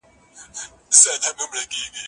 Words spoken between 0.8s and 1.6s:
زه اوبه نه